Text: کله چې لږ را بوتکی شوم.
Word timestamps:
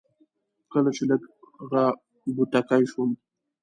کله 0.71 0.89
چې 0.95 1.03
لږ 1.09 1.21
را 1.71 1.85
بوتکی 2.35 2.83
شوم. 2.91 3.11